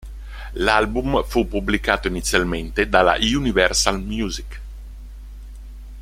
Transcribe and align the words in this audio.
L'album 0.55 1.23
fu 1.25 1.45
pubblicato 1.47 2.07
inizialmente 2.07 2.89
dalla 2.89 3.17
Universal 3.19 4.01
Music. 4.01 4.61